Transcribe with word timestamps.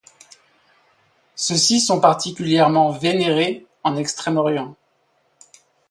Ceux-ci 1.35 1.79
sont 1.79 1.99
particulièrement 2.01 2.89
vénérés 2.89 3.67
en 3.83 3.95
extrême-orient. 3.97 4.75